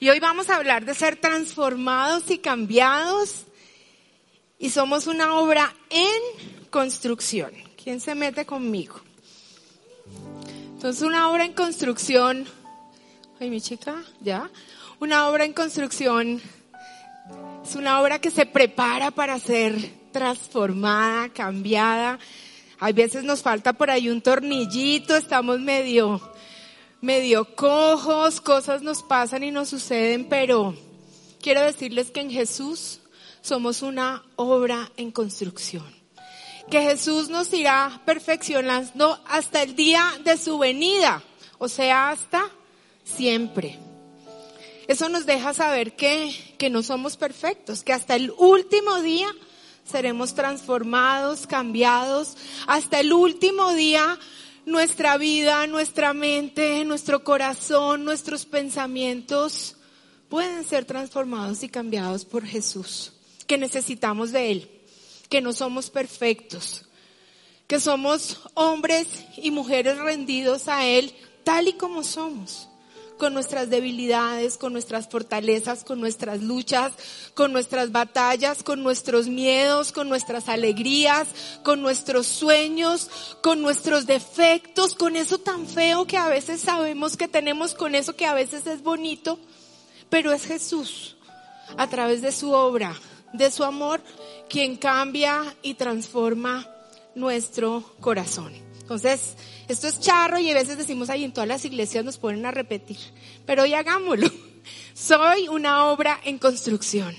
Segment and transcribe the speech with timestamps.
[0.00, 3.46] Y hoy vamos a hablar de ser transformados y cambiados.
[4.58, 7.52] Y somos una obra en construcción.
[7.82, 9.00] ¿Quién se mete conmigo?
[10.74, 12.46] Entonces, una obra en construcción.
[13.40, 14.50] Ay, mi chica, ya.
[15.00, 16.40] Una obra en construcción
[17.64, 22.18] es una obra que se prepara para ser transformada, cambiada.
[22.78, 26.20] Hay veces nos falta por ahí un tornillito, estamos medio
[27.00, 30.74] medio cojos, cosas nos pasan y nos suceden, pero
[31.40, 33.00] quiero decirles que en Jesús
[33.40, 35.86] somos una obra en construcción.
[36.70, 41.22] Que Jesús nos irá perfeccionando hasta el día de su venida,
[41.58, 42.50] o sea, hasta
[43.04, 43.78] siempre.
[44.86, 49.28] Eso nos deja saber que, que no somos perfectos, que hasta el último día
[49.90, 52.36] seremos transformados, cambiados,
[52.66, 54.18] hasta el último día
[54.68, 59.76] nuestra vida, nuestra mente, nuestro corazón, nuestros pensamientos
[60.28, 63.14] pueden ser transformados y cambiados por Jesús,
[63.46, 64.70] que necesitamos de Él,
[65.30, 66.84] que no somos perfectos,
[67.66, 69.08] que somos hombres
[69.38, 71.14] y mujeres rendidos a Él
[71.44, 72.67] tal y como somos
[73.18, 76.92] con nuestras debilidades, con nuestras fortalezas, con nuestras luchas,
[77.34, 81.28] con nuestras batallas, con nuestros miedos, con nuestras alegrías,
[81.62, 83.10] con nuestros sueños,
[83.42, 88.16] con nuestros defectos, con eso tan feo que a veces sabemos que tenemos, con eso
[88.16, 89.38] que a veces es bonito,
[90.08, 91.16] pero es Jesús,
[91.76, 92.94] a través de su obra,
[93.32, 94.00] de su amor,
[94.48, 96.66] quien cambia y transforma
[97.14, 98.52] nuestro corazón.
[98.80, 99.36] Entonces,
[99.68, 102.50] esto es charro y a veces decimos ahí en todas las iglesias nos ponen a
[102.50, 102.98] repetir,
[103.46, 104.30] pero hoy hagámoslo.
[104.94, 107.14] Soy una obra en construcción.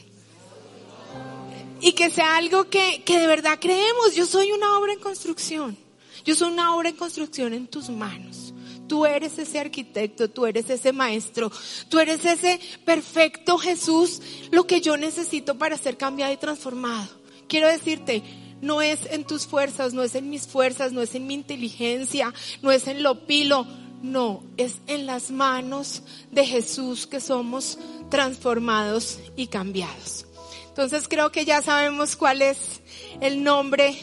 [1.82, 4.14] Y que sea algo que, que de verdad creemos.
[4.14, 5.78] Yo soy una obra en construcción.
[6.26, 8.54] Yo soy una obra en construcción en tus manos.
[8.88, 11.52] Tú eres ese arquitecto, tú eres ese maestro,
[11.90, 14.22] tú eres ese perfecto Jesús,
[14.52, 17.08] lo que yo necesito para ser cambiado y transformado.
[17.48, 18.24] Quiero decirte,
[18.62, 22.34] no es en tus fuerzas, no es en mis fuerzas, no es en mi inteligencia,
[22.62, 23.66] no es en lo pilo,
[24.02, 27.78] no, es en las manos de Jesús que somos
[28.10, 30.26] transformados y cambiados.
[30.68, 32.82] Entonces creo que ya sabemos cuál es
[33.22, 33.98] el nombre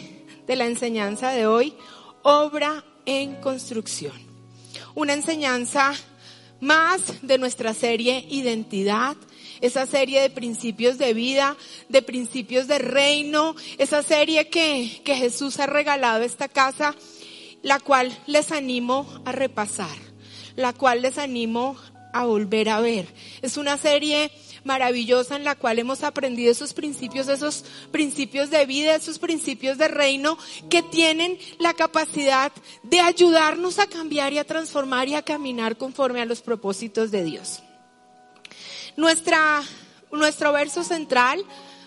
[0.47, 1.75] de la enseñanza de hoy,
[2.23, 4.13] obra en construcción.
[4.95, 5.93] Una enseñanza
[6.61, 9.17] más de nuestra serie Identidad,
[9.61, 11.57] esa serie de principios de vida,
[11.89, 16.95] de principios de reino, esa serie que, que Jesús ha regalado a esta casa,
[17.63, 19.97] la cual les animo a repasar,
[20.57, 21.77] la cual les animo
[22.13, 23.07] a volver a ver.
[23.43, 24.31] Es una serie
[24.65, 29.89] maravillosa en la cual hemos aprendido esos principios, esos principios de vida, esos principios de
[29.89, 30.37] reino
[30.69, 32.53] que tienen la capacidad
[32.83, 37.25] de ayudarnos a cambiar y a transformar y a caminar conforme a los propósitos de
[37.25, 37.63] Dios.
[38.97, 39.63] Nuestra,
[40.11, 41.45] nuestro verso central,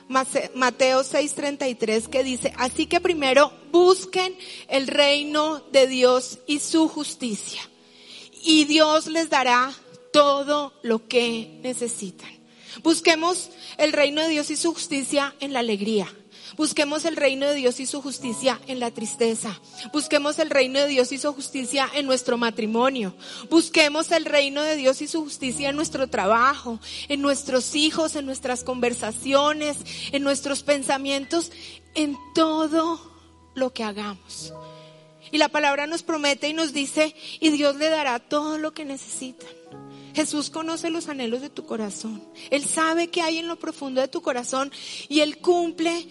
[0.10, 4.36] Mateo 6:33, que dice, así que primero busquen
[4.68, 7.62] el reino de Dios y su justicia,
[8.44, 9.72] y Dios les dará
[10.12, 12.30] todo lo que necesitan.
[12.82, 16.08] Busquemos el reino de Dios y su justicia en la alegría,
[16.60, 19.58] Busquemos el reino de Dios y su justicia en la tristeza.
[19.94, 23.16] Busquemos el reino de Dios y su justicia en nuestro matrimonio.
[23.50, 26.78] Busquemos el reino de Dios y su justicia en nuestro trabajo,
[27.08, 29.78] en nuestros hijos, en nuestras conversaciones,
[30.12, 31.50] en nuestros pensamientos,
[31.96, 33.10] en todo
[33.56, 34.54] lo que hagamos.
[35.32, 38.84] Y la palabra nos promete y nos dice, y Dios le dará todo lo que
[38.84, 39.48] necesitan.
[40.14, 42.22] Jesús conoce los anhelos de tu corazón.
[42.50, 44.74] Él sabe que hay en lo profundo de tu corazón
[45.08, 46.06] y Él cumple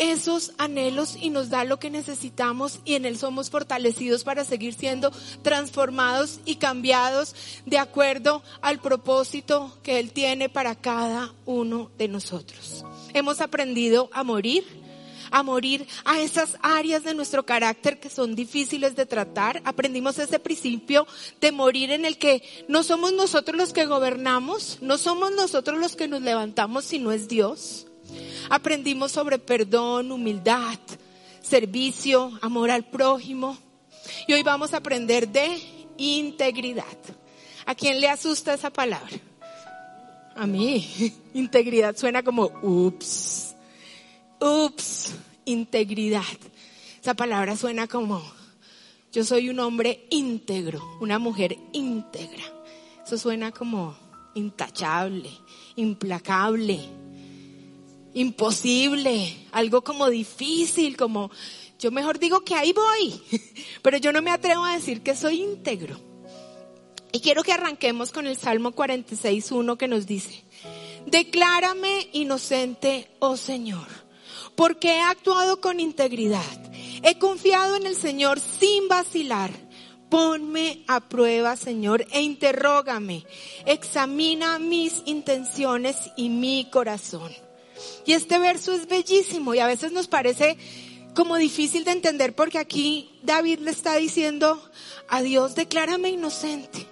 [0.00, 4.72] esos anhelos y nos da lo que necesitamos y en Él somos fortalecidos para seguir
[4.72, 5.12] siendo
[5.42, 7.34] transformados y cambiados
[7.66, 12.82] de acuerdo al propósito que Él tiene para cada uno de nosotros.
[13.12, 14.64] Hemos aprendido a morir,
[15.30, 19.60] a morir a esas áreas de nuestro carácter que son difíciles de tratar.
[19.66, 21.06] Aprendimos ese principio
[21.42, 25.94] de morir en el que no somos nosotros los que gobernamos, no somos nosotros los
[25.94, 27.86] que nos levantamos, sino es Dios.
[28.48, 30.78] Aprendimos sobre perdón, humildad,
[31.40, 33.56] servicio, amor al prójimo.
[34.26, 35.58] Y hoy vamos a aprender de
[35.96, 36.84] integridad.
[37.66, 39.16] ¿A quién le asusta esa palabra?
[40.34, 41.14] A mí.
[41.34, 43.54] Integridad suena como, ups,
[44.40, 45.14] ups,
[45.44, 46.24] integridad.
[47.00, 48.22] Esa palabra suena como,
[49.12, 52.44] yo soy un hombre íntegro, una mujer íntegra.
[53.04, 53.96] Eso suena como
[54.34, 55.30] intachable,
[55.76, 56.80] implacable,
[58.14, 61.30] imposible, algo como difícil, como
[61.78, 63.22] yo mejor digo que ahí voy,
[63.82, 65.98] pero yo no me atrevo a decir que soy íntegro.
[67.12, 70.44] Y quiero que arranquemos con el Salmo 46.1 que nos dice,
[71.06, 73.88] declárame inocente, oh Señor,
[74.54, 76.44] porque he actuado con integridad,
[77.02, 79.50] he confiado en el Señor sin vacilar.
[80.10, 83.24] Ponme a prueba, Señor, e interrógame.
[83.64, 87.30] Examina mis intenciones y mi corazón.
[88.06, 90.56] Y este verso es bellísimo y a veces nos parece
[91.14, 94.62] como difícil de entender porque aquí David le está diciendo
[95.08, 96.86] a Dios, declárame inocente.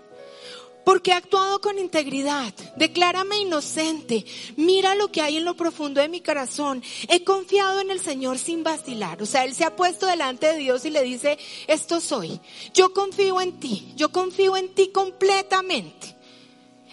[0.88, 2.54] Porque he actuado con integridad.
[2.76, 4.24] Declárame inocente.
[4.56, 6.82] Mira lo que hay en lo profundo de mi corazón.
[7.10, 9.20] He confiado en el Señor sin vacilar.
[9.22, 12.40] O sea, Él se ha puesto delante de Dios y le dice, esto soy.
[12.72, 13.92] Yo confío en ti.
[13.96, 16.16] Yo confío en ti completamente.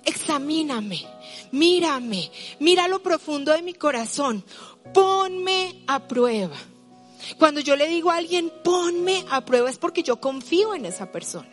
[0.04, 1.15] Examíname.
[1.56, 2.30] Mírame.
[2.60, 4.44] Mira lo profundo de mi corazón.
[4.94, 6.58] Ponme a prueba.
[7.40, 11.12] Cuando yo le digo a alguien, ponme a prueba, es porque yo confío en esa
[11.14, 11.50] persona.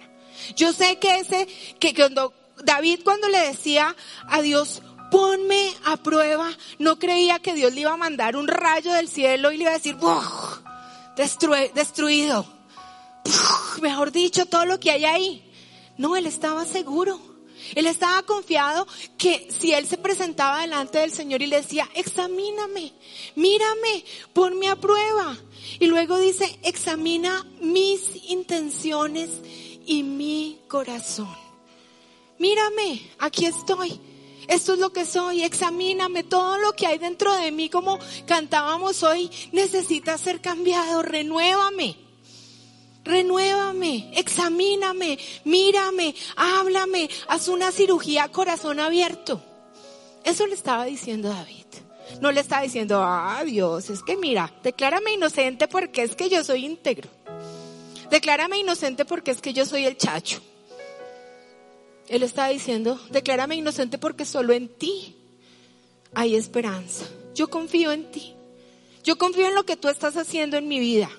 [0.56, 1.46] Yo sé que ese,
[1.78, 2.34] que cuando
[2.64, 3.94] David cuando le decía
[4.28, 4.82] a Dios,
[5.12, 6.50] ponme a prueba,
[6.80, 9.70] no creía que Dios le iba a mandar un rayo del cielo y le iba
[9.70, 9.96] a decir,
[11.74, 12.44] destruido.
[13.80, 15.52] mejor dicho, todo lo que hay ahí.
[15.96, 17.31] No, él estaba seguro.
[17.74, 18.86] Él estaba confiado
[19.18, 22.92] que si él se presentaba delante del Señor y le decía, examíname,
[23.34, 25.36] mírame, ponme a prueba.
[25.78, 29.30] Y luego dice, examina mis intenciones
[29.86, 31.34] y mi corazón.
[32.38, 34.00] Mírame, aquí estoy.
[34.48, 39.02] Esto es lo que soy, examíname todo lo que hay dentro de mí, como cantábamos
[39.04, 41.96] hoy, necesita ser cambiado, renuévame.
[43.04, 49.42] Renuévame, examíname, mírame, háblame, haz una cirugía corazón abierto.
[50.24, 51.62] Eso le estaba diciendo David.
[52.20, 56.44] No le estaba diciendo, ah, Dios, es que mira, declárame inocente porque es que yo
[56.44, 57.08] soy íntegro.
[58.10, 60.40] Declárame inocente porque es que yo soy el chacho.
[62.08, 65.16] Él está diciendo, declárame inocente porque solo en ti
[66.14, 67.06] hay esperanza.
[67.34, 68.34] Yo confío en ti.
[69.02, 71.10] Yo confío en lo que tú estás haciendo en mi vida.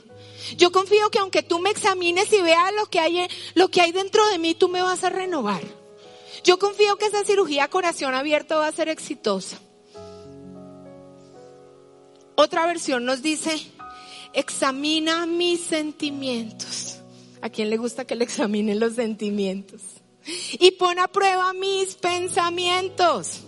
[0.57, 3.91] Yo confío que aunque tú me examines y veas lo que hay, lo que hay
[3.91, 5.61] dentro de mí, tú me vas a renovar.
[6.43, 9.57] Yo confío que esa cirugía corazón abierto va a ser exitosa.
[12.35, 13.71] Otra versión nos dice,
[14.33, 16.97] examina mis sentimientos.
[17.41, 19.81] ¿A quién le gusta que le examinen los sentimientos?
[20.53, 23.41] Y pon a prueba mis pensamientos.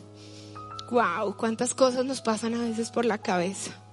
[0.91, 3.84] Wow, cuántas cosas nos pasan a veces por la cabeza.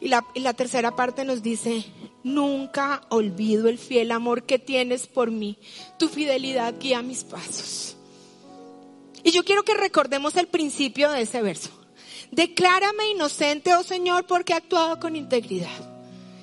[0.00, 1.84] Y la, tercera parte nos dice,
[2.24, 5.58] nunca olvido el fiel amor que tienes por mí.
[5.98, 7.96] Tu fidelidad guía mis pasos.
[9.22, 11.70] Y yo quiero que recordemos el principio de ese verso.
[12.30, 15.68] Declárame inocente, oh Señor, porque he actuado con integridad.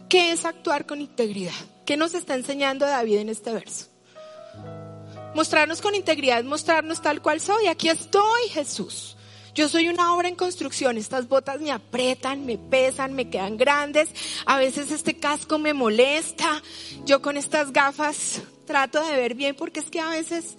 [0.08, 1.54] ¿Qué es actuar con integridad?
[1.86, 3.88] ¿Qué nos está enseñando David en este verso?
[5.34, 7.68] Mostrarnos con integridad mostrarnos tal cual soy.
[7.68, 9.17] Aquí estoy, Jesús.
[9.58, 11.00] Yo soy una obra en construcción.
[11.00, 14.10] Estas botas me apretan, me pesan, me quedan grandes.
[14.46, 16.62] A veces este casco me molesta.
[17.06, 20.58] Yo con estas gafas trato de ver bien porque es que a veces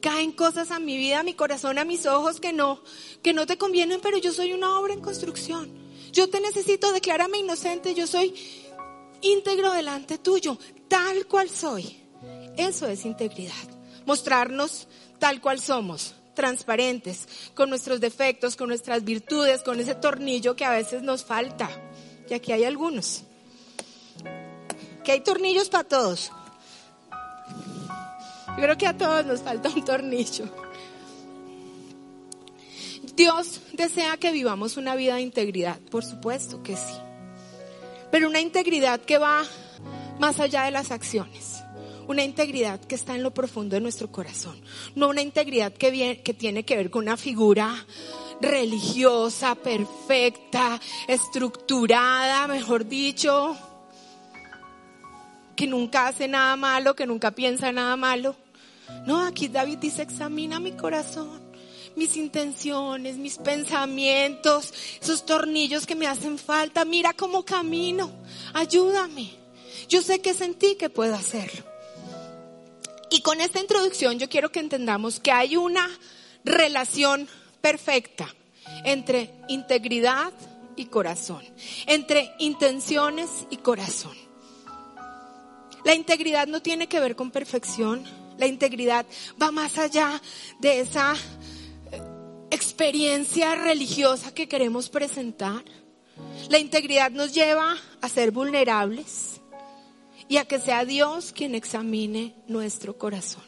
[0.00, 2.80] caen cosas a mi vida, a mi corazón, a mis ojos que no,
[3.20, 5.68] que no te convienen, pero yo soy una obra en construcción.
[6.12, 8.32] Yo te necesito, declárame inocente, yo soy
[9.22, 12.00] íntegro delante tuyo, tal cual soy.
[12.56, 13.54] Eso es integridad.
[14.04, 14.86] Mostrarnos
[15.18, 20.70] tal cual somos, transparentes, con nuestros defectos, con nuestras virtudes, con ese tornillo que a
[20.70, 21.68] veces nos falta.
[22.30, 23.24] Y aquí hay algunos.
[25.02, 26.30] Que hay tornillos para todos.
[28.56, 30.44] Yo creo que a todos nos falta un tornillo.
[33.16, 36.94] Dios desea que vivamos una vida de integridad, por supuesto que sí.
[38.10, 39.42] Pero una integridad que va
[40.18, 41.55] más allá de las acciones.
[42.08, 44.60] Una integridad que está en lo profundo de nuestro corazón.
[44.94, 47.84] No una integridad que, tiene que ver con una figura
[48.40, 53.56] religiosa, perfecta, estructurada, mejor dicho,
[55.56, 58.36] que nunca hace nada malo, que nunca piensa nada malo.
[59.04, 61.40] No, aquí David dice, examina mi corazón,
[61.96, 64.72] mis intenciones, mis pensamientos,
[65.02, 66.84] esos tornillos que me hacen falta.
[66.84, 68.12] Mira cómo camino,
[68.54, 69.30] ayúdame.
[69.88, 71.75] Yo sé que es en ti que puedo hacerlo.
[73.10, 75.88] Y con esta introducción yo quiero que entendamos que hay una
[76.44, 77.28] relación
[77.60, 78.34] perfecta
[78.84, 80.32] entre integridad
[80.76, 81.42] y corazón,
[81.86, 84.16] entre intenciones y corazón.
[85.84, 88.04] La integridad no tiene que ver con perfección,
[88.38, 89.06] la integridad
[89.40, 90.20] va más allá
[90.58, 91.14] de esa
[91.92, 92.02] eh,
[92.50, 95.64] experiencia religiosa que queremos presentar.
[96.50, 99.35] La integridad nos lleva a ser vulnerables
[100.28, 103.42] y a que sea Dios quien examine nuestro corazón.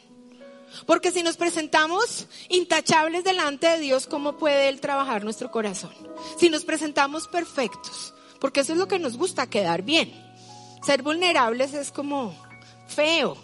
[0.87, 5.93] Porque si nos presentamos intachables delante de Dios, ¿cómo puede Él trabajar nuestro corazón?
[6.39, 10.13] Si nos presentamos perfectos, porque eso es lo que nos gusta, quedar bien.
[10.85, 12.35] Ser vulnerables es como
[12.87, 13.37] feo.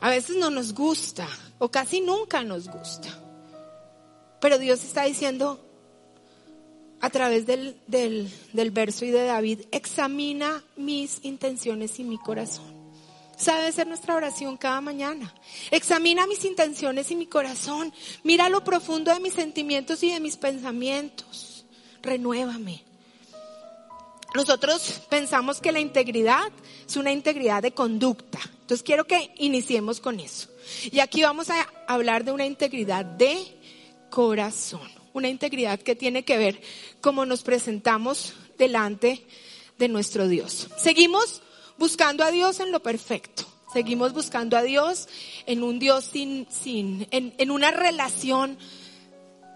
[0.00, 1.26] A veces no nos gusta,
[1.58, 3.08] o casi nunca nos gusta.
[4.40, 5.67] Pero Dios está diciendo,
[7.00, 12.76] a través del, del, del, verso y de David, examina mis intenciones y mi corazón.
[13.36, 15.32] Sabe ser nuestra oración cada mañana.
[15.70, 17.92] Examina mis intenciones y mi corazón.
[18.24, 21.64] Mira lo profundo de mis sentimientos y de mis pensamientos.
[22.02, 22.82] Renuévame.
[24.34, 26.50] Nosotros pensamos que la integridad
[26.86, 28.40] es una integridad de conducta.
[28.60, 30.48] Entonces quiero que iniciemos con eso.
[30.90, 33.38] Y aquí vamos a hablar de una integridad de
[34.10, 36.60] corazón una integridad que tiene que ver
[37.00, 39.26] cómo nos presentamos delante
[39.78, 40.68] de nuestro Dios.
[40.78, 41.42] Seguimos
[41.76, 43.44] buscando a Dios en lo perfecto.
[43.72, 45.08] Seguimos buscando a Dios
[45.46, 48.58] en un Dios sin, sin, en, en una relación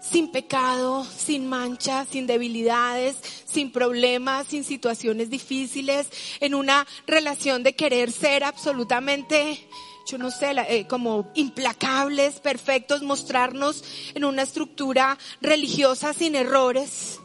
[0.03, 3.15] sin pecado, sin mancha, sin debilidades,
[3.45, 6.09] sin problemas, sin situaciones difíciles,
[6.41, 9.65] en una relación de querer ser absolutamente
[10.05, 13.83] yo no sé, eh, como implacables, perfectos, mostrarnos
[14.13, 17.19] en una estructura religiosa sin errores.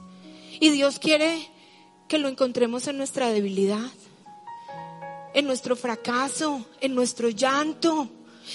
[0.60, 1.50] Y Dios quiere
[2.08, 3.90] que lo encontremos en nuestra debilidad,
[5.34, 8.08] en nuestro fracaso, en nuestro llanto,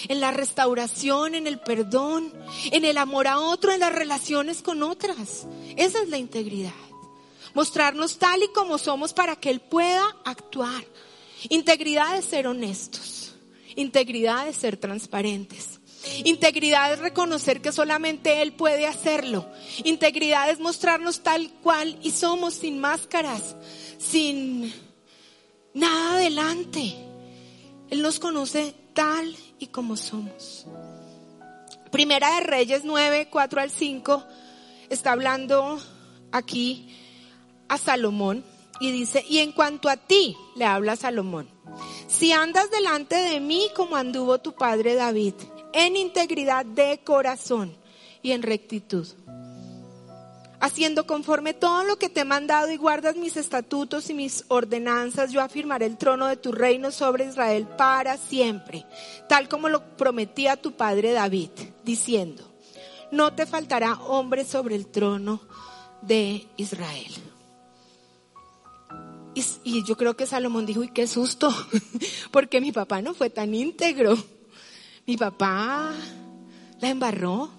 [0.08, 2.34] en la restauración, en el perdón,
[2.72, 5.46] en el amor a otro, en las relaciones con otras.
[5.78, 6.72] Esa es la integridad.
[7.54, 10.84] Mostrarnos tal y como somos para que Él pueda actuar.
[11.50, 13.23] Integridad es ser honestos.
[13.76, 15.80] Integridad es ser transparentes.
[16.26, 19.50] Integridad es reconocer que solamente Él puede hacerlo.
[19.84, 23.56] Integridad es mostrarnos tal cual y somos sin máscaras,
[23.98, 24.74] sin
[25.74, 26.94] nada adelante.
[27.90, 30.66] Él nos conoce tal y como somos.
[31.92, 34.24] Primera de Reyes 9, 4 al 5
[34.90, 35.80] está hablando
[36.32, 36.90] aquí
[37.68, 38.44] a Salomón
[38.80, 41.50] y dice, y en cuanto a ti, le habla Salomón,
[42.08, 45.36] si andas delante de mí como anduvo tu padre David,
[45.74, 47.76] en integridad de corazón
[48.22, 49.08] y en rectitud,
[50.60, 55.32] haciendo conforme todo lo que te he mandado y guardas mis estatutos y mis ordenanzas,
[55.32, 58.86] yo afirmaré el trono de tu reino sobre Israel para siempre,
[59.28, 61.50] tal como lo prometía tu padre David,
[61.84, 62.50] diciendo,
[63.12, 65.42] no te faltará hombre sobre el trono
[66.02, 67.33] de Israel.
[69.36, 71.54] Y, yo creo que Salomón dijo, y qué susto,
[72.32, 74.18] porque mi papá no fue tan íntegro.
[75.06, 75.92] Mi papá
[76.80, 77.50] la embarró.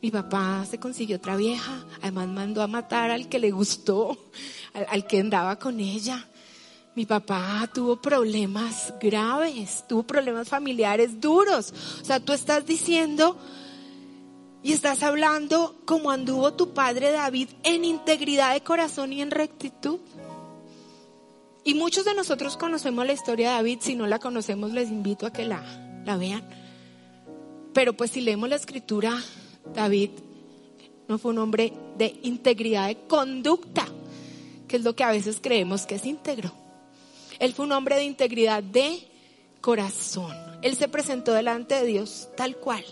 [0.00, 1.84] Mi papá se consiguió otra vieja.
[2.02, 4.30] Además mandó a matar al que le gustó,
[4.72, 6.26] al, al que andaba con ella.
[6.94, 11.72] Mi papá tuvo problemas graves, tuvo problemas familiares duros.
[12.00, 13.36] O sea, tú estás diciendo
[14.62, 20.00] y estás hablando como anduvo tu padre David en integridad de corazón y en rectitud.
[21.68, 25.26] Y muchos de nosotros conocemos la historia de David, si no la conocemos les invito
[25.26, 25.62] a que la,
[26.06, 26.42] la vean.
[27.74, 29.22] Pero pues si leemos la escritura,
[29.74, 30.12] David
[31.08, 33.86] no fue un hombre de integridad de conducta,
[34.66, 36.54] que es lo que a veces creemos que es íntegro.
[37.38, 39.06] Él fue un hombre de integridad de
[39.60, 40.34] corazón.
[40.62, 42.82] Él se presentó delante de Dios tal cual.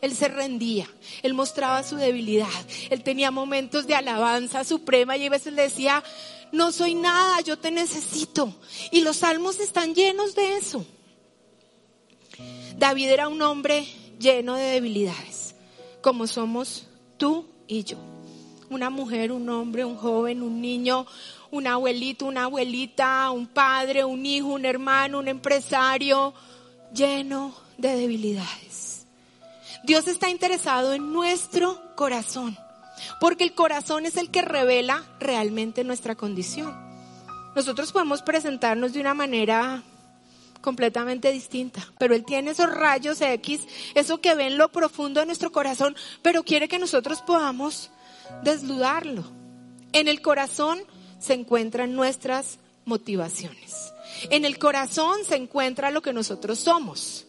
[0.00, 0.88] Él se rendía,
[1.22, 2.48] él mostraba su debilidad,
[2.90, 6.02] él tenía momentos de alabanza suprema y a veces le decía,
[6.52, 8.54] no soy nada, yo te necesito.
[8.90, 10.84] Y los salmos están llenos de eso.
[12.76, 13.86] David era un hombre
[14.18, 15.54] lleno de debilidades,
[16.02, 16.86] como somos
[17.16, 17.96] tú y yo.
[18.68, 21.06] Una mujer, un hombre, un joven, un niño,
[21.50, 26.34] un abuelito, una abuelita, un padre, un hijo, un hermano, un empresario,
[26.92, 29.06] lleno de debilidades.
[29.84, 32.58] Dios está interesado en nuestro corazón.
[33.20, 36.74] Porque el corazón es el que revela realmente nuestra condición.
[37.54, 39.82] Nosotros podemos presentarnos de una manera
[40.60, 45.26] completamente distinta, pero Él tiene esos rayos X, eso que ve en lo profundo de
[45.26, 47.90] nuestro corazón, pero quiere que nosotros podamos
[48.42, 49.24] desnudarlo.
[49.92, 50.80] En el corazón
[51.18, 53.92] se encuentran nuestras motivaciones.
[54.30, 57.26] En el corazón se encuentra lo que nosotros somos.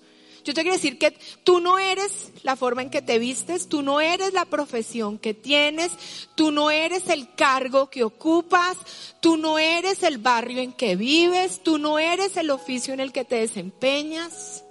[0.47, 1.11] Yo te quiero decir que
[1.43, 5.33] tú no eres la forma en que te vistes, tú no eres la profesión que
[5.33, 5.91] tienes,
[6.35, 8.77] tú no eres el cargo que ocupas,
[9.19, 13.11] tú no eres el barrio en que vives, tú no eres el oficio en el
[13.11, 14.63] que te desempeñas.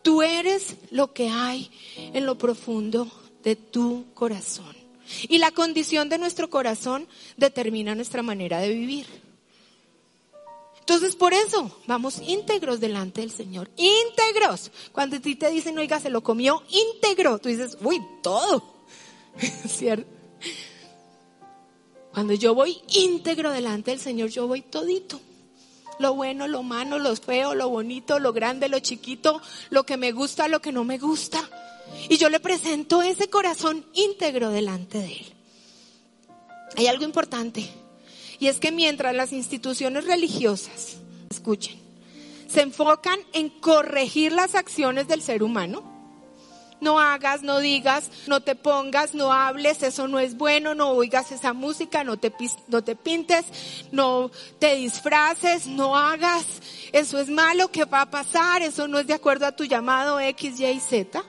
[0.00, 1.70] Tú eres lo que hay
[2.14, 3.12] en lo profundo
[3.44, 4.74] de tu corazón.
[5.28, 9.27] Y la condición de nuestro corazón determina nuestra manera de vivir.
[10.88, 13.68] Entonces por eso vamos íntegros delante del Señor.
[13.76, 14.70] Íntegros.
[14.90, 18.64] Cuando a ti te dicen, oiga, se lo comió íntegro, tú dices, uy, todo.
[19.68, 20.10] ¿Cierto?
[22.14, 25.20] Cuando yo voy íntegro delante del Señor, yo voy todito.
[25.98, 30.12] Lo bueno, lo malo, lo feo, lo bonito, lo grande, lo chiquito, lo que me
[30.12, 31.50] gusta, lo que no me gusta.
[32.08, 35.34] Y yo le presento ese corazón íntegro delante de Él.
[36.76, 37.87] Hay algo importante.
[38.38, 40.98] Y es que mientras las instituciones religiosas,
[41.30, 41.78] escuchen,
[42.48, 45.98] se enfocan en corregir las acciones del ser humano,
[46.80, 51.32] no hagas, no digas, no te pongas, no hables, eso no es bueno, no oigas
[51.32, 52.32] esa música, no te,
[52.68, 53.46] no te pintes,
[53.90, 56.44] no te disfraces, no hagas,
[56.92, 58.62] eso es malo, ¿qué va a pasar?
[58.62, 61.22] Eso no es de acuerdo a tu llamado X, Y, Z.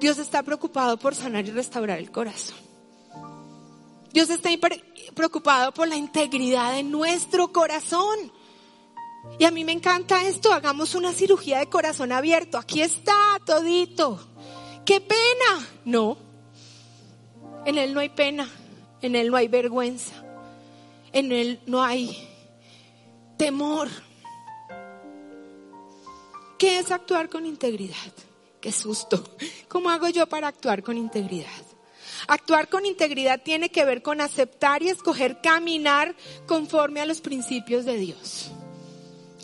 [0.00, 2.63] Dios está preocupado por sanar y restaurar el corazón.
[4.14, 4.48] Dios está
[5.12, 8.30] preocupado por la integridad de nuestro corazón.
[9.40, 12.56] Y a mí me encanta esto, hagamos una cirugía de corazón abierto.
[12.56, 13.12] Aquí está
[13.44, 14.24] todito.
[14.84, 15.66] ¡Qué pena!
[15.84, 16.16] No.
[17.66, 18.48] En Él no hay pena,
[19.02, 20.14] en Él no hay vergüenza,
[21.12, 22.16] en Él no hay
[23.36, 23.88] temor.
[26.56, 28.12] ¿Qué es actuar con integridad?
[28.60, 29.24] Qué susto.
[29.66, 31.73] ¿Cómo hago yo para actuar con integridad?
[32.26, 36.14] Actuar con integridad tiene que ver con aceptar y escoger caminar
[36.46, 38.50] conforme a los principios de Dios.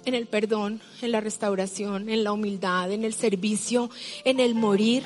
[0.05, 3.91] En el perdón, en la restauración, en la humildad, en el servicio,
[4.25, 5.05] en el morir.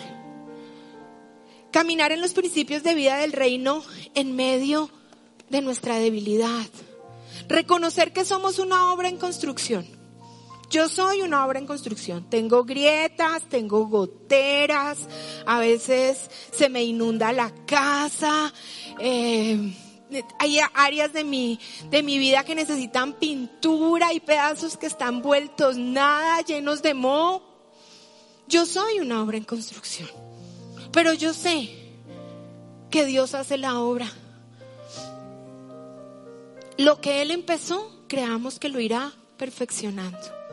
[1.72, 3.82] Caminar en los principios de vida del reino
[4.14, 4.90] en medio
[5.50, 6.66] de nuestra debilidad.
[7.48, 10.03] Reconocer que somos una obra en construcción
[10.74, 12.28] yo soy una obra en construcción.
[12.28, 14.98] Tengo grietas, tengo goteras,
[15.46, 18.52] a veces se me inunda la casa.
[18.98, 19.72] Eh,
[20.40, 21.60] hay áreas de mi,
[21.90, 27.40] de mi vida que necesitan pintura y pedazos que están vueltos nada, llenos de moho.
[28.48, 30.08] Yo soy una obra en construcción.
[30.90, 31.70] Pero yo sé
[32.90, 34.10] que Dios hace la obra.
[36.78, 40.43] Lo que Él empezó, creamos que lo irá perfeccionando.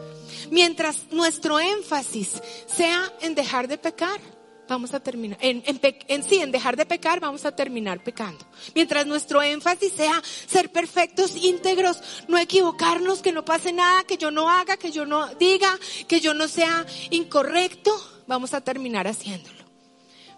[0.52, 4.20] Mientras nuestro énfasis sea en dejar de pecar,
[4.68, 8.46] vamos a terminar, en, en, sí, en dejar de pecar, vamos a terminar pecando.
[8.76, 14.30] Mientras nuestro énfasis sea ser perfectos, íntegros, no equivocarnos, que no pase nada, que yo
[14.30, 17.92] no haga, que yo no diga, que yo no sea incorrecto,
[18.28, 19.64] vamos a terminar haciéndolo.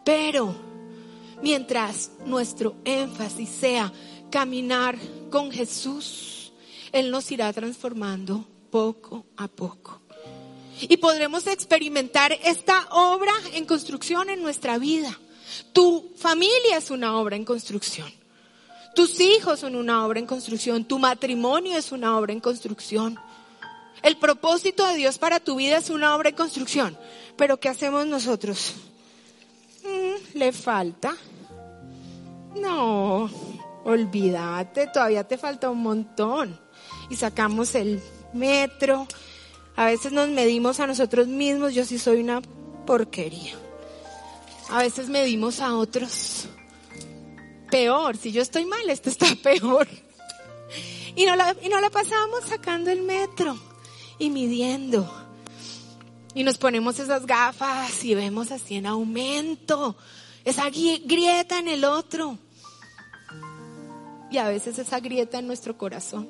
[0.06, 0.56] Pero
[1.42, 3.92] mientras nuestro énfasis sea
[4.30, 4.96] caminar
[5.32, 6.54] con Jesús,
[6.92, 10.03] Él nos irá transformando poco a poco.
[10.82, 15.18] Y podremos experimentar esta obra en construcción en nuestra vida.
[15.72, 18.12] Tu familia es una obra en construcción.
[18.96, 20.86] Tus hijos son una obra en construcción.
[20.86, 23.20] Tu matrimonio es una obra en construcción.
[24.04, 26.98] El propósito de Dios para tu vida es una obra en construcción.
[27.38, 28.74] Pero ¿qué hacemos nosotros?
[29.84, 31.16] Mm, ¿Le falta?
[32.56, 33.30] No,
[33.84, 36.60] olvídate, todavía te falta un montón.
[37.10, 38.02] Y sacamos el
[38.34, 39.08] metro.
[39.76, 42.42] A veces nos medimos a nosotros mismos, yo sí soy una
[42.86, 43.56] porquería.
[44.70, 46.48] A veces medimos a otros.
[47.72, 49.88] Peor, si yo estoy mal, esto está peor.
[51.16, 53.58] Y no la, y no la pasamos sacando el metro
[54.20, 55.12] y midiendo.
[56.36, 59.96] Y nos ponemos esas gafas y vemos así en aumento,
[60.44, 62.38] esa grieta en el otro.
[64.32, 66.28] Y a veces esa grieta en nuestro corazón.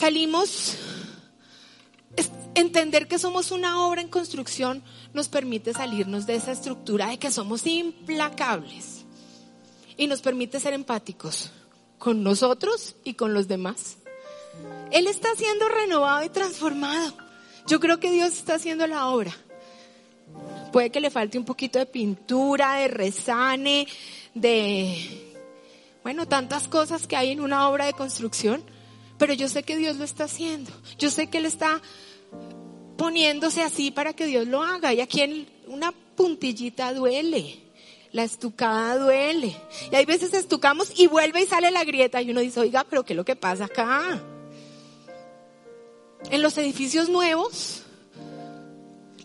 [0.00, 0.76] Salimos,
[2.54, 4.82] entender que somos una obra en construcción
[5.12, 9.04] nos permite salirnos de esa estructura de que somos implacables
[9.98, 11.50] y nos permite ser empáticos
[11.98, 13.98] con nosotros y con los demás.
[14.90, 17.12] Él está siendo renovado y transformado.
[17.66, 19.36] Yo creo que Dios está haciendo la obra.
[20.72, 23.86] Puede que le falte un poquito de pintura, de resane,
[24.34, 25.36] de,
[26.02, 28.64] bueno, tantas cosas que hay en una obra de construcción
[29.20, 30.72] pero yo sé que Dios lo está haciendo.
[30.98, 31.82] Yo sé que Él está
[32.96, 34.94] poniéndose así para que Dios lo haga.
[34.94, 37.60] Y aquí una puntillita duele.
[38.12, 39.54] La estucada duele.
[39.92, 43.04] Y hay veces estucamos y vuelve y sale la grieta y uno dice, oiga, pero
[43.04, 44.22] ¿qué es lo que pasa acá?
[46.30, 47.82] En los edificios nuevos,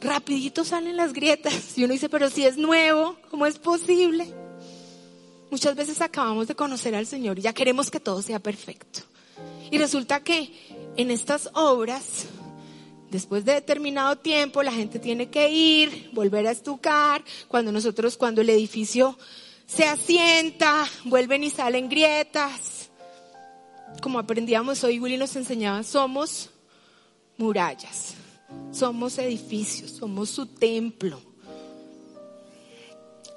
[0.01, 1.77] rapidito salen las grietas.
[1.77, 4.27] Y uno dice, pero si es nuevo, ¿cómo es posible?
[5.49, 9.14] Muchas veces acabamos de conocer al Señor y ya queremos que todo sea perfecto.
[9.71, 10.51] Y resulta que
[10.97, 12.25] en estas obras,
[13.09, 17.23] después de determinado tiempo, la gente tiene que ir, volver a estucar.
[17.47, 19.17] Cuando nosotros, cuando el edificio
[19.65, 22.89] se asienta, vuelven y salen grietas.
[24.01, 26.49] Como aprendíamos hoy, Willy nos enseñaba, somos
[27.37, 28.13] murallas,
[28.71, 31.19] somos edificios, somos su templo.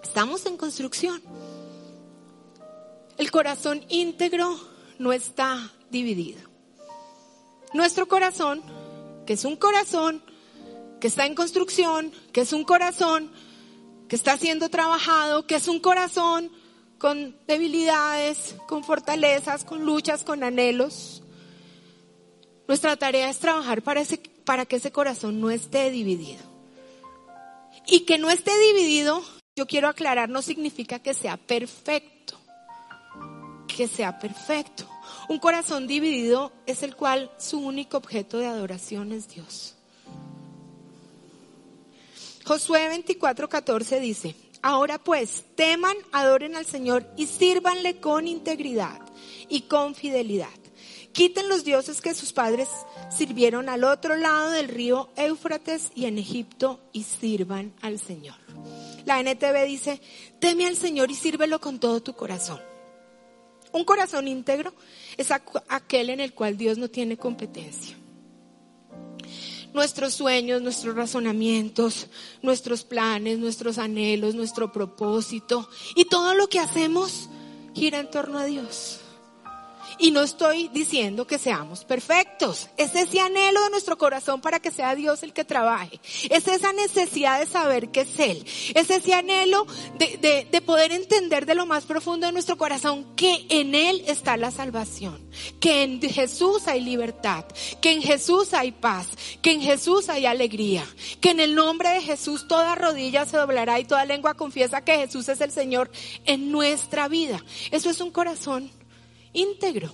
[0.02, 1.22] Estamos en construcción.
[3.16, 4.58] El corazón íntegro
[4.98, 6.40] no está dividido.
[7.74, 8.62] Nuestro corazón,
[9.26, 10.22] que es un corazón
[11.00, 13.30] que está en construcción, que es un corazón
[14.08, 16.50] que está siendo trabajado, que es un corazón
[16.98, 21.22] con debilidades, con fortalezas, con luchas, con anhelos.
[22.66, 26.42] Nuestra tarea es trabajar para, ese, para que ese corazón no esté dividido.
[27.86, 29.22] Y que no esté dividido,
[29.56, 32.38] yo quiero aclarar, no significa que sea perfecto.
[33.66, 34.88] Que sea perfecto.
[35.28, 39.74] Un corazón dividido es el cual su único objeto de adoración es Dios.
[42.44, 49.02] Josué 24:14 dice, ahora pues, teman, adoren al Señor y sírvanle con integridad
[49.50, 50.48] y con fidelidad.
[51.12, 52.68] Quiten los dioses que sus padres
[53.10, 58.36] sirvieron al otro lado del río Éufrates y en Egipto y sirvan al Señor.
[59.04, 60.00] La NTV dice,
[60.38, 62.60] teme al Señor y sírvelo con todo tu corazón.
[63.72, 64.72] Un corazón íntegro
[65.16, 67.96] es aquel en el cual Dios no tiene competencia
[69.74, 72.08] nuestros sueños, nuestros razonamientos,
[72.42, 77.28] nuestros planes, nuestros anhelos, nuestro propósito y todo lo que hacemos
[77.74, 79.00] gira en torno a Dios.
[79.98, 82.68] Y no estoy diciendo que seamos perfectos.
[82.76, 86.00] Es ese anhelo de nuestro corazón para que sea Dios el que trabaje.
[86.30, 88.44] Es esa necesidad de saber que es Él.
[88.74, 89.66] Es ese anhelo
[89.98, 94.04] de, de, de poder entender de lo más profundo de nuestro corazón que en Él
[94.06, 95.18] está la salvación.
[95.60, 97.44] Que en Jesús hay libertad.
[97.80, 99.08] Que en Jesús hay paz.
[99.42, 100.86] Que en Jesús hay alegría.
[101.20, 104.96] Que en el nombre de Jesús toda rodilla se doblará y toda lengua confiesa que
[104.96, 105.90] Jesús es el Señor
[106.24, 107.44] en nuestra vida.
[107.70, 108.70] Eso es un corazón
[109.32, 109.92] íntegro,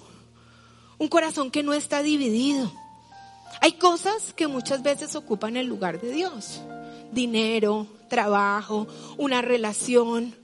[0.99, 2.73] un corazón que no está dividido.
[3.61, 6.61] Hay cosas que muchas veces ocupan el lugar de Dios.
[7.13, 10.35] Dinero, trabajo, una relación,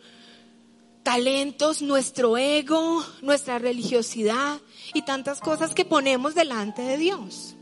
[1.02, 4.60] talentos, nuestro ego, nuestra religiosidad
[4.94, 7.54] y tantas cosas que ponemos delante de Dios.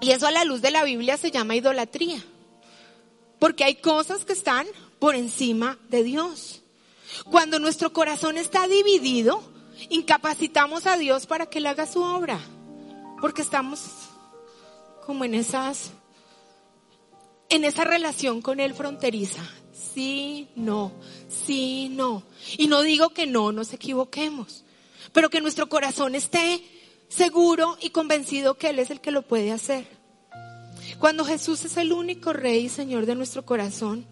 [0.00, 2.22] Y eso a la luz de la Biblia se llama idolatría.
[3.38, 4.66] Porque hay cosas que están
[4.98, 6.62] por encima de Dios.
[7.30, 9.51] Cuando nuestro corazón está dividido,
[9.88, 12.40] incapacitamos a Dios para que Él haga su obra.
[13.20, 13.80] Porque estamos
[15.06, 15.92] como en esas,
[17.48, 19.42] en esa relación con Él fronteriza.
[19.72, 20.92] Sí, no,
[21.28, 22.22] sí, no.
[22.56, 24.64] Y no digo que no nos equivoquemos,
[25.12, 26.62] pero que nuestro corazón esté
[27.08, 29.86] seguro y convencido que Él es el que lo puede hacer.
[30.98, 34.06] Cuando Jesús es el único Rey y Señor de nuestro corazón,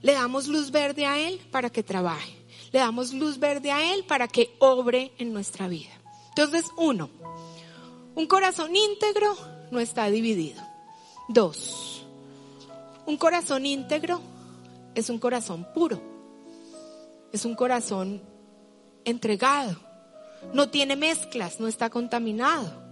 [0.00, 2.41] le damos luz verde a Él para que trabaje
[2.72, 5.90] le damos luz verde a Él para que obre en nuestra vida.
[6.30, 7.10] Entonces, uno,
[8.14, 9.36] un corazón íntegro
[9.70, 10.62] no está dividido.
[11.28, 12.04] Dos,
[13.06, 14.20] un corazón íntegro
[14.94, 16.00] es un corazón puro,
[17.32, 18.22] es un corazón
[19.04, 19.76] entregado,
[20.52, 22.82] no tiene mezclas, no está contaminado.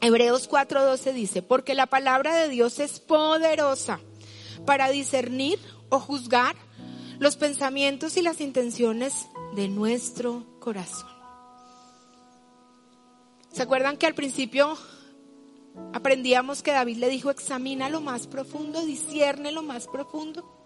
[0.00, 4.00] Hebreos 4:12 dice, porque la palabra de Dios es poderosa
[4.64, 6.56] para discernir o juzgar
[7.18, 11.08] los pensamientos y las intenciones de nuestro corazón.
[13.52, 14.76] ¿Se acuerdan que al principio
[15.94, 20.62] aprendíamos que David le dijo, examina lo más profundo, discierne lo más profundo?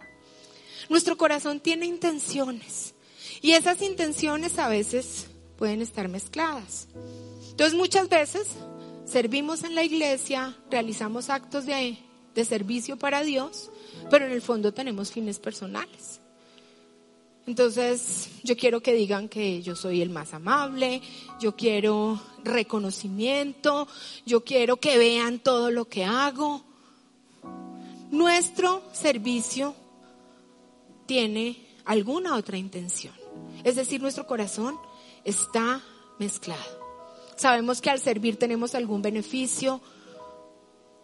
[0.89, 2.95] Nuestro corazón tiene intenciones
[3.41, 6.89] y esas intenciones a veces pueden estar mezcladas.
[7.51, 8.49] Entonces muchas veces
[9.05, 11.97] servimos en la iglesia, realizamos actos de,
[12.35, 13.71] de servicio para Dios,
[14.11, 16.21] pero en el fondo tenemos fines personales.
[17.47, 21.01] Entonces, yo quiero que digan que yo soy el más amable,
[21.41, 23.89] yo quiero reconocimiento,
[24.25, 26.63] yo quiero que vean todo lo que hago.
[28.11, 29.75] Nuestro servicio
[31.07, 33.15] tiene alguna otra intención.
[33.65, 34.79] Es decir, nuestro corazón
[35.25, 35.83] está
[36.19, 36.81] mezclado.
[37.37, 39.81] Sabemos que al servir tenemos algún beneficio,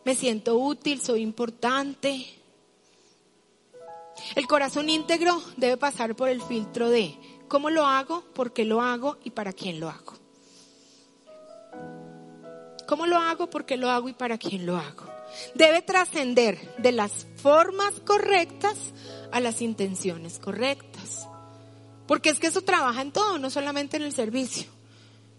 [0.04, 2.26] me siento útil, soy importante,
[4.34, 7.16] el corazón íntegro debe pasar por el filtro de
[7.48, 10.14] cómo lo hago, por qué lo hago y para quién lo hago.
[12.86, 13.50] ¿Cómo lo hago?
[13.50, 15.04] ¿Por qué lo hago y para quién lo hago?
[15.54, 18.76] Debe trascender de las formas correctas
[19.32, 21.26] a las intenciones correctas.
[22.06, 24.70] Porque es que eso trabaja en todo, no solamente en el servicio.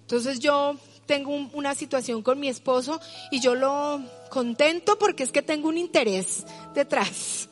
[0.01, 2.99] Entonces yo tengo una situación con mi esposo
[3.31, 7.49] y yo lo contento porque es que tengo un interés detrás.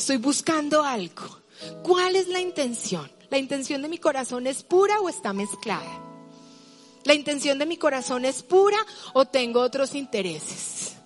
[0.00, 1.42] Estoy buscando algo.
[1.82, 3.12] ¿Cuál es la intención?
[3.28, 6.02] ¿La intención de mi corazón es pura o está mezclada?
[7.04, 8.78] ¿La intención de mi corazón es pura
[9.12, 10.96] o tengo otros intereses?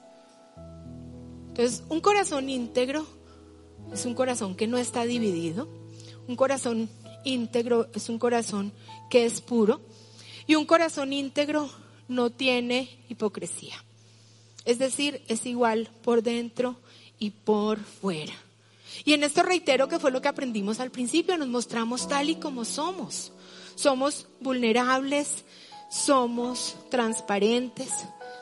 [1.48, 3.04] Entonces, un corazón íntegro
[3.92, 5.68] es un corazón que no está dividido.
[6.28, 6.88] Un corazón
[7.24, 8.72] íntegro es un corazón
[9.10, 9.80] que es puro.
[10.46, 11.68] Y un corazón íntegro
[12.06, 13.74] no tiene hipocresía.
[14.64, 16.76] Es decir, es igual por dentro
[17.18, 18.34] y por fuera.
[19.04, 22.36] Y en esto reitero que fue lo que aprendimos al principio, nos mostramos tal y
[22.36, 23.32] como somos.
[23.74, 25.44] Somos vulnerables,
[25.90, 27.90] somos transparentes,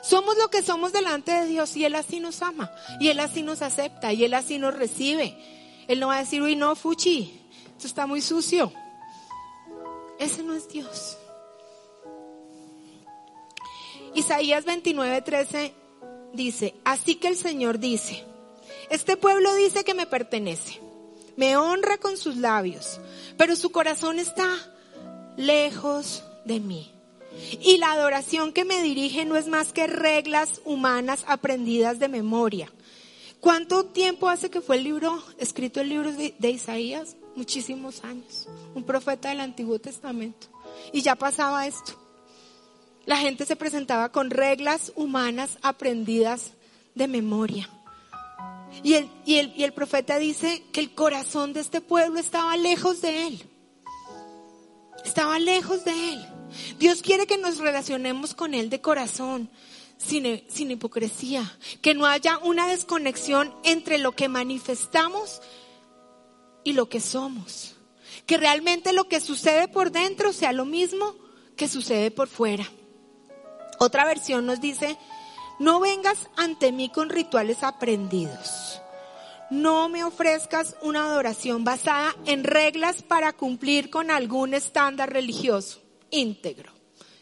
[0.03, 3.41] somos lo que somos delante de Dios y Él así nos ama, y Él así
[3.41, 5.37] nos acepta, y Él así nos recibe.
[5.87, 8.71] Él no va a decir, uy, no, Fuchi, esto está muy sucio.
[10.19, 11.17] Ese no es Dios.
[14.15, 15.73] Isaías 29, 13
[16.33, 18.23] dice, así que el Señor dice,
[18.89, 20.79] este pueblo dice que me pertenece,
[21.35, 22.99] me honra con sus labios,
[23.37, 24.47] pero su corazón está
[25.37, 26.91] lejos de mí.
[27.61, 32.71] Y la adoración que me dirige no es más que reglas humanas aprendidas de memoria.
[33.39, 37.15] ¿Cuánto tiempo hace que fue el libro, escrito el libro de, de Isaías?
[37.35, 38.47] Muchísimos años.
[38.75, 40.47] Un profeta del Antiguo Testamento.
[40.93, 41.93] Y ya pasaba esto.
[43.05, 46.51] La gente se presentaba con reglas humanas aprendidas
[46.95, 47.69] de memoria.
[48.81, 52.57] Y el, y, el, y el, profeta dice que el corazón de este pueblo estaba
[52.57, 53.43] lejos de él.
[55.05, 56.25] Estaba lejos de él.
[56.79, 59.49] Dios quiere que nos relacionemos con él de corazón,
[59.97, 61.57] sin, sin hipocresía.
[61.81, 65.41] Que no haya una desconexión entre lo que manifestamos
[66.63, 67.75] y lo que somos.
[68.25, 71.15] Que realmente lo que sucede por dentro sea lo mismo
[71.55, 72.69] que sucede por fuera.
[73.79, 74.97] Otra versión nos dice,
[75.59, 78.81] no vengas ante mí con rituales aprendidos.
[79.49, 85.79] No me ofrezcas una adoración basada en reglas para cumplir con algún estándar religioso.
[86.09, 86.71] Íntegro.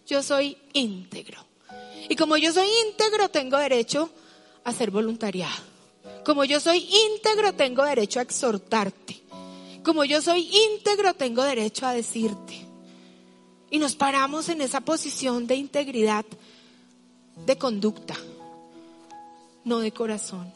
[0.07, 1.45] Yo soy íntegro.
[2.09, 4.09] Y como yo soy íntegro, tengo derecho
[4.63, 5.63] a ser voluntariado.
[6.25, 9.21] Como yo soy íntegro, tengo derecho a exhortarte.
[9.83, 12.65] Como yo soy íntegro, tengo derecho a decirte.
[13.69, 16.25] Y nos paramos en esa posición de integridad,
[17.45, 18.15] de conducta,
[19.63, 20.51] no de corazón.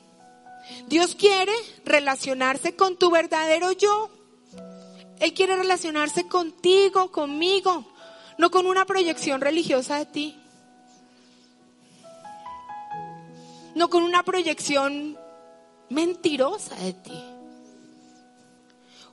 [0.88, 4.10] Dios quiere relacionarse con tu verdadero yo.
[5.20, 7.86] Él quiere relacionarse contigo, conmigo,
[8.38, 10.42] no con una proyección religiosa de ti.
[13.76, 15.18] No con una proyección
[15.90, 17.35] mentirosa de ti.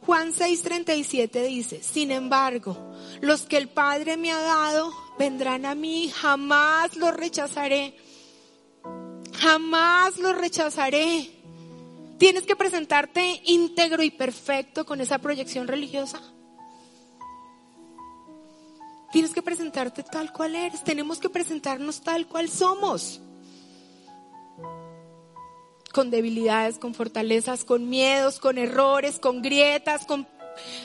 [0.04, 2.76] Juan 6:37 dice, sin embargo,
[3.20, 7.96] los que el Padre me ha dado vendrán a mí, jamás los rechazaré.
[9.34, 11.30] Jamás los rechazaré.
[12.18, 16.20] Tienes que presentarte íntegro y perfecto con esa proyección religiosa.
[19.12, 20.82] Tienes que presentarte tal cual eres.
[20.82, 23.20] Tenemos que presentarnos tal cual somos
[25.92, 30.26] con debilidades, con fortalezas, con miedos, con errores, con grietas, con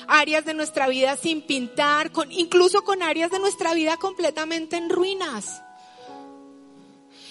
[0.08, 4.90] áreas de nuestra vida sin pintar, con, incluso con áreas de nuestra vida completamente en
[4.90, 5.62] ruinas.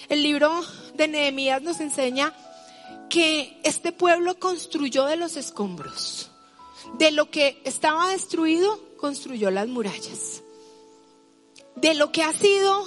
[0.09, 0.63] El libro
[0.95, 2.33] de Nehemías nos enseña
[3.09, 6.31] que este pueblo construyó de los escombros.
[6.97, 10.43] De lo que estaba destruido, construyó las murallas.
[11.75, 12.85] De lo que ha sido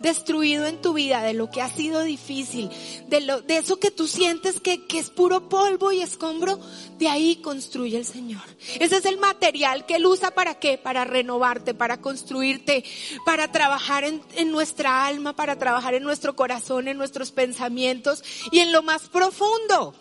[0.00, 2.70] destruido en tu vida, de lo que ha sido difícil,
[3.08, 6.58] de, lo, de eso que tú sientes que, que es puro polvo y escombro,
[6.98, 8.42] de ahí construye el Señor.
[8.80, 10.78] Ese es el material que Él usa para qué?
[10.78, 12.82] Para renovarte, para construirte,
[13.26, 18.60] para trabajar en, en nuestra alma, para trabajar en nuestro corazón, en nuestros pensamientos y
[18.60, 19.94] en lo más profundo.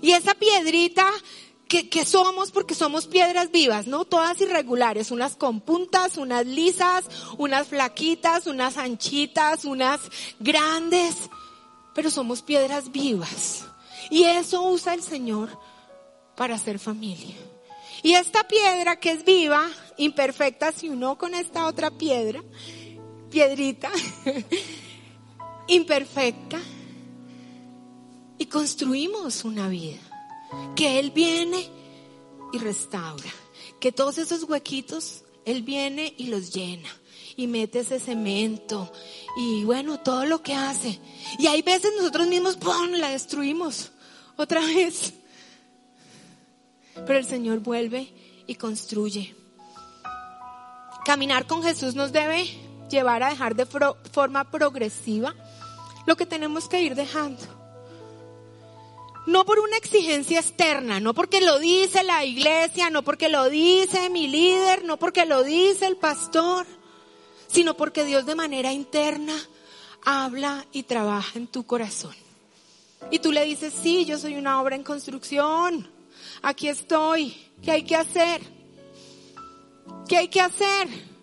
[0.00, 1.06] Y esa piedrita
[1.82, 4.04] que, somos porque somos piedras vivas, ¿no?
[4.04, 7.04] Todas irregulares, unas con puntas, unas lisas,
[7.36, 10.00] unas flaquitas, unas anchitas, unas
[10.38, 11.16] grandes,
[11.94, 13.64] pero somos piedras vivas.
[14.10, 15.58] Y eso usa el Señor
[16.36, 17.36] para hacer familia.
[18.02, 22.42] Y esta piedra que es viva, imperfecta, si uno con esta otra piedra,
[23.30, 23.90] piedrita,
[25.66, 26.60] imperfecta,
[28.36, 30.13] y construimos una vida
[30.76, 31.68] que Él viene
[32.52, 33.30] y restaura,
[33.80, 36.88] que todos esos huequitos Él viene y los llena
[37.36, 38.92] y mete ese cemento
[39.36, 41.00] y bueno, todo lo que hace.
[41.38, 43.90] Y hay veces nosotros mismos, ¡pum!, la destruimos
[44.36, 45.14] otra vez.
[46.94, 48.12] Pero el Señor vuelve
[48.46, 49.34] y construye.
[51.04, 52.46] Caminar con Jesús nos debe
[52.88, 55.34] llevar a dejar de forma progresiva
[56.06, 57.63] lo que tenemos que ir dejando.
[59.26, 64.10] No por una exigencia externa, no porque lo dice la iglesia, no porque lo dice
[64.10, 66.66] mi líder, no porque lo dice el pastor,
[67.46, 69.34] sino porque Dios de manera interna
[70.04, 72.14] habla y trabaja en tu corazón.
[73.10, 75.90] Y tú le dices, sí, yo soy una obra en construcción,
[76.42, 78.42] aquí estoy, ¿qué hay que hacer?
[80.06, 81.13] ¿Qué hay que hacer?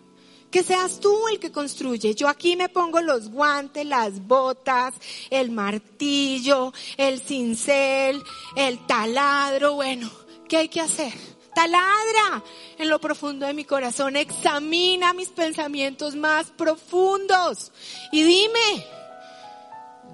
[0.52, 2.14] Que seas tú el que construye.
[2.14, 4.92] Yo aquí me pongo los guantes, las botas,
[5.30, 8.22] el martillo, el cincel,
[8.54, 9.72] el taladro.
[9.74, 10.10] Bueno,
[10.46, 11.12] ¿qué hay que hacer?
[11.54, 12.44] Taladra
[12.76, 14.14] en lo profundo de mi corazón.
[14.14, 17.72] Examina mis pensamientos más profundos.
[18.12, 18.86] Y dime,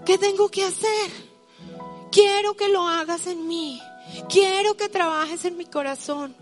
[0.07, 1.11] ¿qué tengo que hacer?
[2.13, 3.83] Quiero que lo hagas en mí.
[4.29, 6.37] Quiero que trabajes en mi corazón.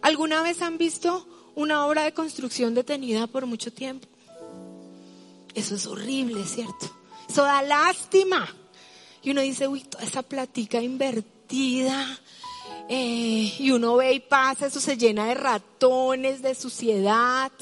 [0.00, 4.06] ¿Alguna vez han visto una obra de construcción detenida por mucho tiempo.
[5.54, 6.90] Eso es horrible, ¿cierto?
[7.28, 8.48] Eso da lástima.
[9.22, 12.18] Y uno dice, uy, toda esa platica invertida.
[12.88, 17.52] Eh, y uno ve y pasa, eso se llena de ratones, de suciedad.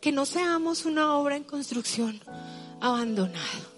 [0.00, 2.20] Que no seamos una obra en construcción
[2.80, 3.74] abandonada.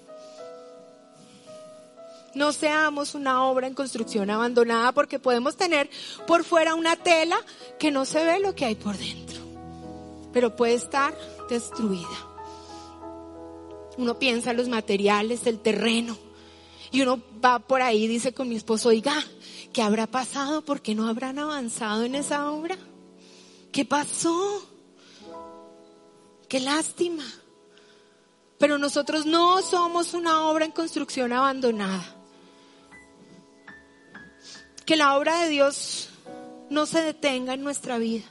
[2.37, 5.89] No seamos una obra en construcción abandonada porque podemos tener
[6.27, 7.39] por fuera una tela
[7.79, 9.26] que no se ve lo que hay por dentro,
[10.37, 11.17] pero puede estar
[11.49, 12.07] destruida.
[13.97, 16.15] Uno piensa en los materiales, el terreno,
[16.93, 19.15] y uno va por ahí y dice con mi esposo, oiga,
[19.73, 20.61] ¿qué habrá pasado?
[20.61, 22.77] ¿Por qué no habrán avanzado en esa obra?
[23.73, 24.63] ¿Qué pasó?
[26.51, 27.25] Qué lástima.
[28.59, 32.15] Pero nosotros no somos una obra en construcción abandonada
[34.85, 36.11] que la obra de Dios
[36.69, 38.27] no se detenga en nuestra vida,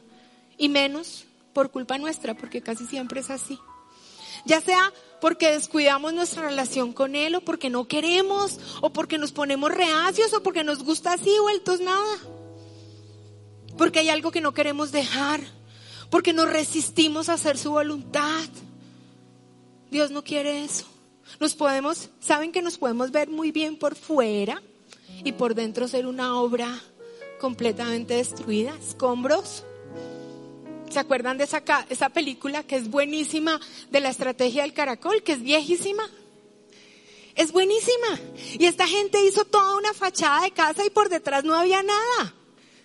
[0.55, 3.57] y menos por culpa nuestra, porque casi siempre es así.
[4.45, 9.31] Ya sea porque descuidamos nuestra relación con Él, o porque no queremos, o porque nos
[9.31, 12.17] ponemos reacios, o porque nos gusta así, vueltos nada.
[13.77, 15.39] Porque hay algo que no queremos dejar,
[16.11, 18.43] porque nos resistimos a hacer su voluntad.
[19.89, 20.85] Dios no quiere eso.
[21.39, 24.61] Nos podemos, saben que nos podemos ver muy bien por fuera,
[25.23, 26.81] y por dentro ser una obra
[27.39, 29.63] completamente destruida, escombros.
[30.95, 33.59] ¿Se acuerdan de esa, esa película que es buenísima
[33.91, 36.09] de la estrategia del caracol, que es viejísima?
[37.35, 38.17] Es buenísima.
[38.57, 42.33] Y esta gente hizo toda una fachada de casa y por detrás no había nada.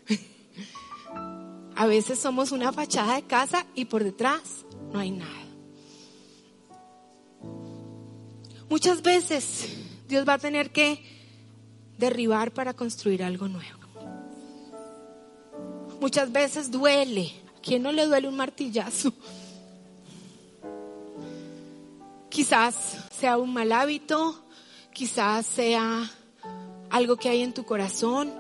[1.77, 5.47] A veces somos una fachada de casa y por detrás no hay nada.
[8.69, 9.69] Muchas veces
[10.09, 11.01] Dios va a tener que
[11.97, 13.79] derribar para construir algo nuevo.
[16.01, 17.40] Muchas veces duele.
[17.61, 19.13] ¿A quién no le duele un martillazo?
[22.31, 22.75] Quizás
[23.11, 24.43] sea un mal hábito,
[24.95, 26.11] quizás sea
[26.89, 28.33] algo que hay en tu corazón,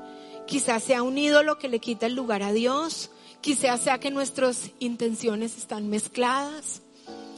[0.47, 3.11] quizás sea un ídolo que le quita el lugar a Dios,
[3.43, 6.81] quizás sea que nuestras intenciones están mezcladas,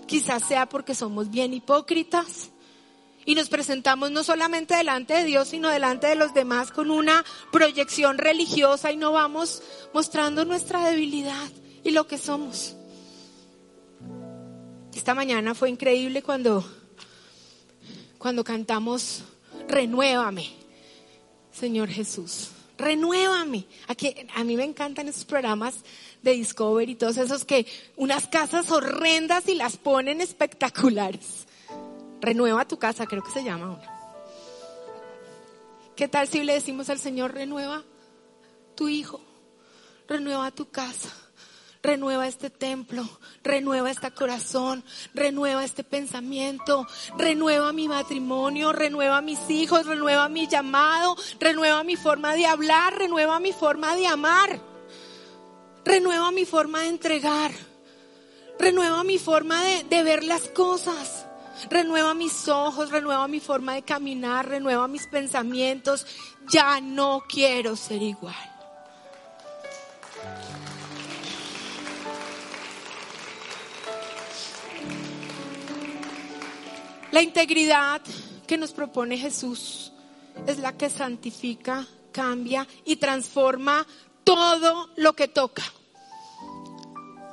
[0.06, 2.50] quizás sea porque somos bien hipócritas,
[3.24, 7.24] y nos presentamos no solamente delante de Dios, sino delante de los demás con una
[7.50, 11.50] proyección religiosa y no vamos mostrando nuestra debilidad
[11.84, 12.76] y lo que somos.
[14.94, 16.64] Esta mañana fue increíble cuando,
[18.18, 19.24] cuando cantamos
[19.68, 20.48] Renuévame,
[21.52, 22.50] Señor Jesús.
[22.78, 23.64] Renuévame.
[23.88, 25.76] Aquí, a mí me encantan esos programas
[26.22, 27.66] de Discovery y todos esos que
[27.96, 31.46] unas casas horrendas y las ponen espectaculares.
[32.20, 34.02] Renueva tu casa, creo que se llama una.
[35.96, 37.82] ¿Qué tal si le decimos al Señor, renueva
[38.74, 39.20] tu hijo,
[40.08, 41.10] renueva tu casa,
[41.82, 43.08] renueva este templo,
[43.42, 46.86] renueva este corazón, renueva este pensamiento,
[47.18, 53.40] renueva mi matrimonio, renueva mis hijos, renueva mi llamado, renueva mi forma de hablar, renueva
[53.40, 54.60] mi forma de amar,
[55.84, 57.50] renueva mi forma de entregar,
[58.58, 61.26] renueva mi forma de, ver las cosas.
[61.70, 66.06] Renueva mis ojos, renueva mi forma de caminar, renueva mis pensamientos.
[66.48, 68.51] Ya no quiero ser igual.
[77.12, 78.00] La integridad
[78.46, 79.92] que nos propone Jesús
[80.46, 83.86] es la que santifica, cambia y transforma
[84.24, 85.62] todo lo que toca.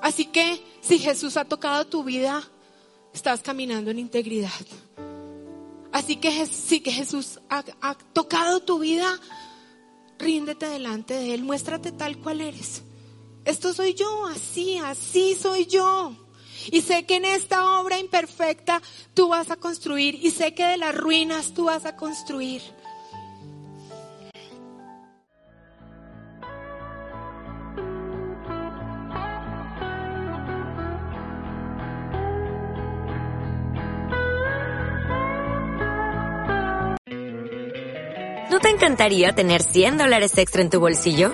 [0.01, 2.43] Así que si Jesús ha tocado tu vida,
[3.13, 4.51] estás caminando en integridad.
[5.93, 9.17] Así que si que Jesús ha, ha tocado tu vida,
[10.17, 12.83] ríndete delante de Él, muéstrate tal cual eres.
[13.45, 16.28] Esto soy yo, así, así soy yo.
[16.71, 18.81] Y sé que en esta obra imperfecta
[19.13, 22.61] tú vas a construir y sé que de las ruinas tú vas a construir.
[38.49, 41.33] ¿No te encantaría tener 100 dólares extra en tu bolsillo?